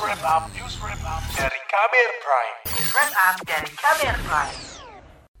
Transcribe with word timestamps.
wrap 0.00 0.22
up, 0.24 0.44
news 0.52 0.76
wrap 0.84 1.00
up 1.08 1.22
dari 1.32 1.60
Kamer 1.72 2.10
Prime. 2.20 2.56
News 2.68 2.90
wrap 2.92 3.12
up 3.16 3.36
dari 3.48 3.70
Kamer 3.72 4.16
Prime. 4.28 4.56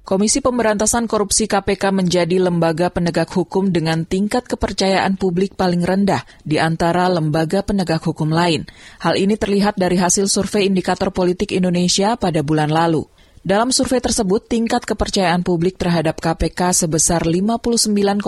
Komisi 0.06 0.38
Pemberantasan 0.38 1.10
Korupsi 1.10 1.50
KPK 1.50 1.90
menjadi 1.90 2.38
lembaga 2.38 2.94
penegak 2.94 3.26
hukum 3.34 3.74
dengan 3.74 4.06
tingkat 4.06 4.46
kepercayaan 4.46 5.18
publik 5.18 5.58
paling 5.58 5.82
rendah 5.82 6.22
di 6.46 6.62
antara 6.62 7.10
lembaga 7.10 7.66
penegak 7.66 8.06
hukum 8.06 8.30
lain. 8.30 8.70
Hal 9.02 9.18
ini 9.18 9.34
terlihat 9.34 9.74
dari 9.74 9.98
hasil 9.98 10.30
survei 10.30 10.70
indikator 10.70 11.10
politik 11.10 11.50
Indonesia 11.50 12.14
pada 12.14 12.46
bulan 12.46 12.70
lalu. 12.70 13.02
Dalam 13.46 13.70
survei 13.70 14.02
tersebut, 14.02 14.42
tingkat 14.50 14.82
kepercayaan 14.82 15.46
publik 15.46 15.78
terhadap 15.78 16.18
KPK 16.18 16.82
sebesar 16.82 17.22
59,8 17.22 18.26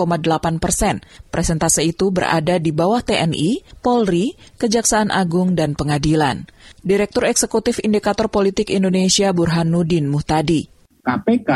persen. 0.63 1.03
Presentase 1.27 1.83
itu 1.83 2.07
berada 2.07 2.55
di 2.55 2.71
bawah 2.71 3.03
TNI, 3.03 3.59
Polri, 3.83 4.31
Kejaksaan 4.55 5.11
Agung, 5.11 5.59
dan 5.59 5.75
Pengadilan. 5.75 6.47
Direktur 6.79 7.27
Eksekutif 7.27 7.83
Indikator 7.83 8.31
Politik 8.31 8.71
Indonesia 8.71 9.35
Burhanuddin 9.35 10.07
Muhtadi. 10.07 10.71
KPK 11.03 11.51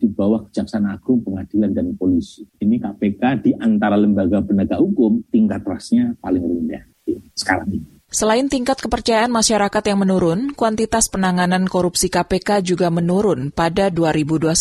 di 0.00 0.08
bawah 0.08 0.48
Kejaksaan 0.48 0.88
Agung, 0.88 1.20
Pengadilan, 1.20 1.76
dan 1.76 1.92
Polisi. 2.00 2.48
Ini 2.64 2.80
KPK 2.80 3.44
di 3.44 3.52
antara 3.60 4.00
lembaga 4.00 4.40
penegak 4.40 4.80
hukum 4.80 5.20
tingkat 5.28 5.60
trustnya 5.60 6.16
paling 6.16 6.40
rendah 6.40 6.88
sekarang 7.36 7.76
ini. 7.76 8.01
Selain 8.12 8.44
tingkat 8.44 8.76
kepercayaan 8.76 9.32
masyarakat 9.32 9.80
yang 9.88 10.04
menurun, 10.04 10.52
kuantitas 10.52 11.08
penanganan 11.08 11.64
korupsi 11.64 12.12
KPK 12.12 12.60
juga 12.60 12.92
menurun 12.92 13.48
pada 13.48 13.88
2021. 13.88 14.52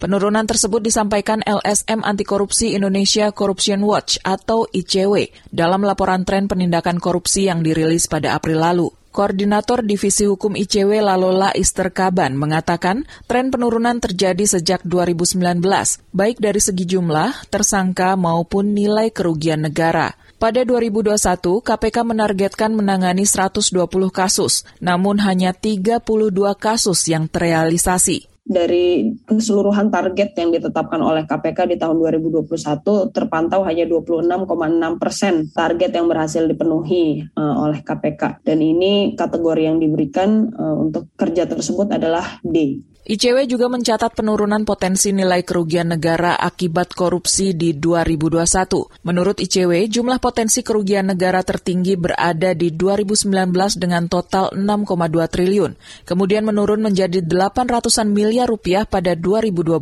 Penurunan 0.00 0.48
tersebut 0.48 0.80
disampaikan 0.80 1.44
LSM 1.44 2.00
Anti 2.00 2.24
Korupsi 2.24 2.72
Indonesia 2.72 3.28
Corruption 3.28 3.84
Watch 3.84 4.16
atau 4.24 4.64
ICW 4.72 5.28
dalam 5.52 5.84
laporan 5.84 6.24
tren 6.24 6.48
penindakan 6.48 6.96
korupsi 6.96 7.52
yang 7.52 7.60
dirilis 7.60 8.08
pada 8.08 8.32
April 8.32 8.64
lalu. 8.64 8.88
Koordinator 9.12 9.84
Divisi 9.84 10.24
Hukum 10.24 10.56
ICW 10.56 11.04
Lalola 11.04 11.52
Isterkaban 11.52 12.40
mengatakan 12.40 13.04
tren 13.28 13.52
penurunan 13.52 14.00
terjadi 14.00 14.48
sejak 14.48 14.80
2019, 14.88 15.60
baik 16.16 16.40
dari 16.40 16.60
segi 16.64 16.88
jumlah, 16.88 17.52
tersangka 17.52 18.16
maupun 18.16 18.72
nilai 18.72 19.12
kerugian 19.12 19.68
negara. 19.68 20.16
Pada 20.38 20.62
2021, 20.62 21.18
KPK 21.66 21.96
menargetkan 22.06 22.70
menangani 22.70 23.26
120 23.26 23.74
kasus, 24.14 24.62
namun 24.78 25.18
hanya 25.18 25.50
32 25.50 25.98
kasus 26.54 27.10
yang 27.10 27.26
terrealisasi 27.26 28.30
dari 28.48 29.12
keseluruhan 29.28 29.92
target 29.92 30.32
yang 30.40 30.48
ditetapkan 30.54 31.04
oleh 31.04 31.28
KPK 31.28 31.68
di 31.68 31.76
tahun 31.76 32.00
2021 32.00 32.48
terpantau 33.12 33.60
hanya 33.68 33.84
26,6 33.84 34.96
persen 34.96 35.52
target 35.52 35.92
yang 35.92 36.08
berhasil 36.08 36.48
dipenuhi 36.48 37.28
uh, 37.36 37.54
oleh 37.68 37.84
KPK 37.84 38.40
dan 38.40 38.58
ini 38.64 39.12
kategori 39.20 39.62
yang 39.68 39.76
diberikan 39.76 40.48
uh, 40.56 40.80
untuk 40.80 41.12
kerja 41.20 41.44
tersebut 41.44 41.92
adalah 41.92 42.40
D. 42.40 42.80
ICW 43.08 43.48
juga 43.48 43.72
mencatat 43.72 44.12
penurunan 44.12 44.68
potensi 44.68 45.16
nilai 45.16 45.40
kerugian 45.40 45.96
negara 45.96 46.36
akibat 46.36 46.92
korupsi 46.92 47.56
di 47.56 47.72
2021. 47.72 48.44
Menurut 49.00 49.40
ICW, 49.40 49.88
jumlah 49.88 50.20
potensi 50.20 50.60
kerugian 50.60 51.08
negara 51.08 51.40
tertinggi 51.40 51.96
berada 51.96 52.52
di 52.52 52.68
2019 52.68 53.80
dengan 53.80 54.12
total 54.12 54.52
6,2 54.52 55.24
triliun. 55.24 55.72
Kemudian 56.04 56.44
menurun 56.44 56.84
menjadi 56.84 57.24
800-an 57.24 58.12
miliar 58.12 58.44
rupiah 58.44 58.84
pada 58.84 59.16
2020 59.16 59.80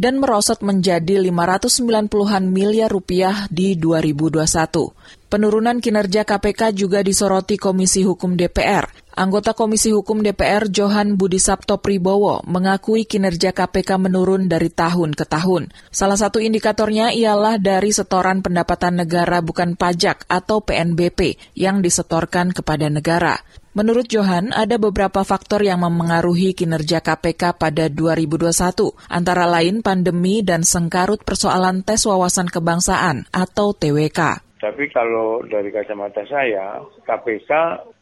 dan 0.00 0.16
merosot 0.16 0.64
menjadi 0.64 1.20
590-an 1.28 2.44
miliar 2.48 2.88
rupiah 2.88 3.44
di 3.52 3.76
2021. 3.76 5.28
Penurunan 5.28 5.76
kinerja 5.84 6.24
KPK 6.24 6.72
juga 6.72 7.04
disoroti 7.04 7.60
Komisi 7.60 8.00
Hukum 8.00 8.32
DPR. 8.32 9.05
Anggota 9.16 9.56
Komisi 9.56 9.96
Hukum 9.96 10.20
DPR 10.20 10.68
Johan 10.68 11.16
Budi 11.16 11.40
Sabto 11.40 11.80
Pribowo 11.80 12.44
mengakui 12.44 13.08
kinerja 13.08 13.56
KPK 13.56 13.96
menurun 13.96 14.44
dari 14.44 14.68
tahun 14.68 15.16
ke 15.16 15.24
tahun. 15.24 15.72
Salah 15.88 16.20
satu 16.20 16.36
indikatornya 16.36 17.16
ialah 17.16 17.56
dari 17.56 17.96
setoran 17.96 18.44
pendapatan 18.44 19.00
negara 19.00 19.40
bukan 19.40 19.72
pajak 19.72 20.28
atau 20.28 20.60
PNBP 20.60 21.40
yang 21.56 21.80
disetorkan 21.80 22.52
kepada 22.52 22.92
negara. 22.92 23.40
Menurut 23.72 24.04
Johan, 24.04 24.52
ada 24.52 24.76
beberapa 24.76 25.24
faktor 25.24 25.64
yang 25.64 25.80
memengaruhi 25.80 26.52
kinerja 26.52 27.00
KPK 27.00 27.56
pada 27.56 27.88
2021, 27.88 28.52
antara 29.08 29.48
lain 29.48 29.80
pandemi 29.80 30.44
dan 30.44 30.60
sengkarut 30.60 31.24
persoalan 31.24 31.80
tes 31.80 32.04
wawasan 32.04 32.52
kebangsaan 32.52 33.24
atau 33.32 33.72
TWK. 33.72 34.45
Tapi 34.66 34.90
kalau 34.90 35.46
dari 35.46 35.70
kacamata 35.70 36.26
saya, 36.26 36.82
KPK 37.06 37.50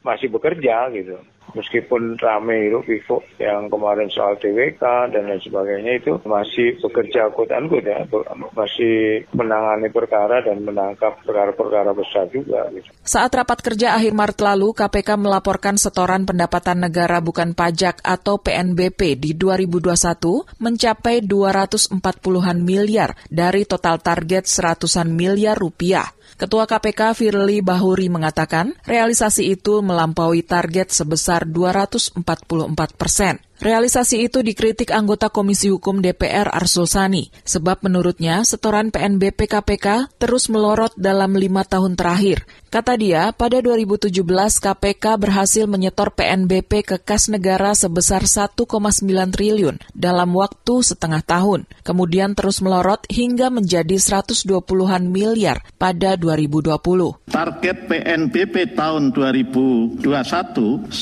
masih 0.01 0.33
bekerja 0.33 0.89
gitu 0.97 1.21
meskipun 1.55 2.19
rame 2.19 2.69
itu 2.69 2.79
Vivo 2.85 3.23
yang 3.41 3.71
kemarin 3.71 4.11
soal 4.11 4.37
TWK 4.37 5.15
dan 5.15 5.31
lain 5.31 5.41
sebagainya 5.41 5.93
itu 6.03 6.13
masih 6.27 6.77
bekerja 6.83 7.31
quote 7.33 7.55
unquote 7.55 7.87
ya, 7.87 8.05
masih 8.53 9.25
menangani 9.33 9.89
perkara 9.89 10.43
dan 10.43 10.61
menangkap 10.63 11.19
perkara-perkara 11.23 11.95
besar 11.95 12.29
juga. 12.29 12.69
Gitu. 12.75 12.87
Saat 13.03 13.33
rapat 13.35 13.63
kerja 13.63 13.97
akhir 13.97 14.13
Maret 14.13 14.39
lalu, 14.43 14.75
KPK 14.75 15.17
melaporkan 15.17 15.79
setoran 15.79 16.27
pendapatan 16.27 16.83
negara 16.83 17.23
bukan 17.23 17.55
pajak 17.55 18.03
atau 18.03 18.43
PNBP 18.43 19.17
di 19.17 19.39
2021 19.39 20.61
mencapai 20.61 21.23
240-an 21.25 22.59
miliar 22.61 23.15
dari 23.31 23.63
total 23.65 24.03
target 24.03 24.45
seratusan 24.51 25.15
miliar 25.15 25.57
rupiah. 25.57 26.11
Ketua 26.35 26.67
KPK 26.67 27.15
Firly 27.15 27.63
Bahuri 27.63 28.11
mengatakan 28.11 28.75
realisasi 28.83 29.55
itu 29.55 29.79
melampaui 29.87 30.43
target 30.43 30.91
sebesar 30.91 31.44
244 31.45 32.97
persen. 32.97 33.41
Realisasi 33.65 34.29
itu 34.29 34.45
dikritik 34.45 34.93
anggota 34.93 35.33
Komisi 35.33 35.73
Hukum 35.73 36.05
DPR 36.05 36.53
Arsul 36.53 36.85
Sani, 36.85 37.33
sebab 37.49 37.81
menurutnya 37.81 38.45
setoran 38.45 38.93
PNBP 38.93 39.49
KPK 39.49 40.21
terus 40.21 40.53
melorot 40.53 40.93
dalam 41.01 41.33
lima 41.33 41.65
tahun 41.65 41.97
terakhir. 41.97 42.45
Kata 42.69 42.93
dia, 43.01 43.33
pada 43.33 43.65
2017 43.65 44.21
KPK 44.61 45.17
berhasil 45.17 45.65
menyetor 45.65 46.13
PNBP 46.13 46.85
ke 46.85 47.01
kas 47.01 47.33
negara 47.33 47.73
sebesar 47.73 48.29
1,9 48.29 48.69
triliun 49.33 49.81
dalam 49.97 50.37
waktu 50.37 50.85
setengah 50.85 51.25
tahun, 51.25 51.65
kemudian 51.89 52.37
terus 52.37 52.61
melorot 52.61 53.09
hingga 53.09 53.49
menjadi 53.49 53.97
120-an 53.97 55.09
miliar 55.09 55.65
pada 55.81 56.21
2020. 56.21 56.77
Target 57.33 57.79
PNBP 57.89 58.77
tahun 58.77 59.09
2021 59.17 60.05
100,9 60.05 60.93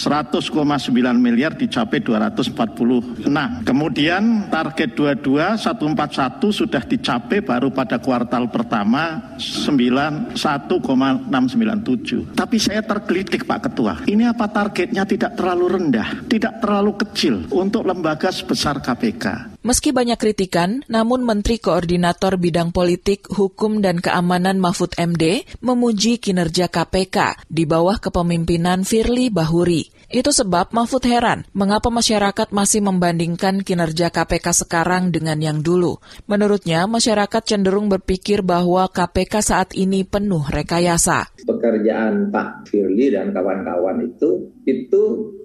miliar 1.19 1.59
dicapai 1.59 1.99
200 1.99 2.52
146. 2.53 3.65
Kemudian 3.65 4.53
target 4.53 4.93
22 4.95 5.57
141 5.59 6.53
sudah 6.53 6.85
dicapai 6.85 7.41
baru 7.41 7.73
pada 7.73 7.97
kuartal 7.99 8.51
pertama 8.53 9.33
91,697. 9.41 12.37
Tapi 12.37 12.57
saya 12.61 12.85
tergelitik 12.85 13.49
Pak 13.49 13.73
Ketua. 13.73 14.05
Ini 14.05 14.29
apa 14.31 14.49
targetnya 14.49 15.05
tidak 15.09 15.37
terlalu 15.37 15.69
rendah, 15.81 16.09
tidak 16.29 16.61
terlalu 16.61 16.93
kecil 17.01 17.47
untuk 17.51 17.85
lembaga 17.89 18.31
sebesar 18.31 18.81
KPK. 18.84 19.52
Meski 19.62 19.95
banyak 19.95 20.19
kritikan, 20.19 20.83
namun 20.91 21.23
Menteri 21.23 21.62
Koordinator 21.62 22.34
Bidang 22.34 22.75
Politik, 22.75 23.31
Hukum, 23.31 23.78
dan 23.78 24.03
Keamanan 24.03 24.59
Mahfud 24.59 24.99
MD 24.99 25.47
memuji 25.62 26.19
kinerja 26.19 26.67
KPK 26.67 27.47
di 27.47 27.62
bawah 27.62 28.03
kepemimpinan 28.03 28.83
Firly 28.83 29.31
Bahuri. 29.31 29.87
Itu 30.11 30.34
sebab 30.34 30.75
Mahfud 30.75 31.06
heran 31.06 31.47
mengapa 31.55 31.95
masyarakat 31.95 32.51
masih 32.51 32.83
membandingkan 32.83 33.62
kinerja 33.62 34.11
KPK 34.11 34.67
sekarang 34.67 35.15
dengan 35.15 35.39
yang 35.39 35.62
dulu. 35.62 36.03
Menurutnya, 36.27 36.91
masyarakat 36.91 37.43
cenderung 37.47 37.87
berpikir 37.87 38.43
bahwa 38.43 38.91
KPK 38.91 39.34
saat 39.47 39.71
ini 39.78 40.03
penuh 40.03 40.43
rekayasa. 40.43 41.31
Pekerjaan 41.47 42.34
Pak 42.34 42.67
Firly 42.67 43.15
dan 43.15 43.31
kawan-kawan 43.31 44.11
itu 44.11 44.53
itu 44.66 45.03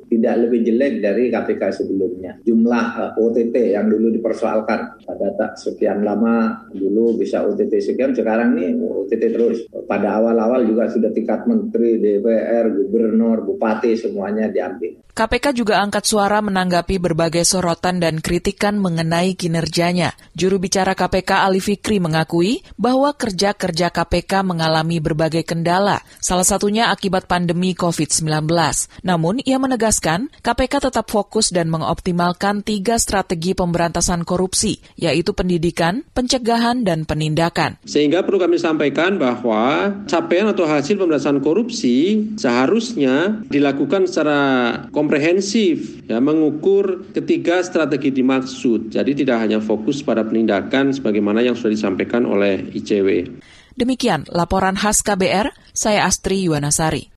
tidak 0.07 0.47
lebih 0.47 0.63
jelek 0.63 0.93
dari 1.03 1.23
KPK 1.27 1.83
sebelumnya. 1.83 2.39
Jumlah 2.43 2.85
eh, 2.97 3.21
OTT 3.21 3.55
yang 3.75 3.91
dulu 3.91 4.11
dipersoalkan 4.15 5.03
pada 5.03 5.27
tak 5.35 5.51
sekian 5.59 6.01
lama 6.01 6.67
dulu 6.71 7.19
bisa 7.19 7.43
OTT 7.43 7.79
sekian, 7.83 8.15
sekarang 8.15 8.55
nih 8.55 8.75
OTT 8.79 9.23
terus. 9.31 9.57
Pada 9.87 10.19
awal-awal 10.19 10.63
juga 10.67 10.87
sudah 10.87 11.11
tingkat 11.11 11.43
menteri, 11.47 11.99
DPR, 11.99 12.71
gubernur, 12.71 13.43
bupati 13.43 13.95
semuanya 13.99 14.47
diambil. 14.47 15.07
KPK 15.17 15.49
juga 15.57 15.81
angkat 15.81 16.05
suara 16.05 16.45
menanggapi 16.45 17.01
berbagai 17.01 17.41
sorotan 17.41 17.97
dan 17.97 18.21
kritikan 18.21 18.77
mengenai 18.77 19.33
kinerjanya. 19.33 20.13
Juru 20.37 20.61
bicara 20.61 20.93
KPK 20.93 21.41
Ali 21.41 21.57
Fikri 21.57 21.97
mengakui 21.97 22.61
bahwa 22.77 23.09
kerja-kerja 23.17 23.89
KPK 23.89 24.45
mengalami 24.45 25.01
berbagai 25.01 25.41
kendala, 25.41 26.05
salah 26.21 26.45
satunya 26.45 26.93
akibat 26.93 27.25
pandemi 27.25 27.73
COVID-19. 27.73 28.45
Namun, 29.01 29.41
ia 29.41 29.57
menegaskan 29.57 29.96
menegaskan 29.97 30.29
KPK 30.45 30.73
tetap 30.89 31.09
fokus 31.09 31.49
dan 31.49 31.73
mengoptimalkan 31.73 32.61
tiga 32.61 33.01
strategi 33.01 33.57
pemberantasan 33.57 34.23
korupsi, 34.23 34.77
yaitu 34.95 35.33
pendidikan, 35.33 36.05
pencegahan, 36.13 36.85
dan 36.85 37.03
penindakan. 37.03 37.81
Sehingga 37.83 38.21
perlu 38.21 38.37
kami 38.37 38.61
sampaikan 38.61 39.17
bahwa 39.17 39.91
capaian 40.05 40.53
atau 40.53 40.69
hasil 40.69 41.01
pemberantasan 41.01 41.41
korupsi 41.41 42.29
seharusnya 42.37 43.41
dilakukan 43.49 44.05
secara 44.05 44.39
komprehensif, 44.93 46.05
ya, 46.05 46.21
mengukur 46.21 47.09
ketiga 47.11 47.65
strategi 47.65 48.13
dimaksud. 48.13 48.93
Jadi 48.93 49.25
tidak 49.25 49.41
hanya 49.41 49.59
fokus 49.59 50.05
pada 50.05 50.21
penindakan 50.23 50.93
sebagaimana 50.93 51.41
yang 51.41 51.57
sudah 51.57 51.73
disampaikan 51.73 52.23
oleh 52.29 52.69
ICW. 52.77 53.41
Demikian 53.77 54.25
laporan 54.33 54.73
khas 54.73 55.05
KBR, 55.05 55.53
saya 55.69 56.09
Astri 56.09 56.49
Yuwanasari. 56.49 57.16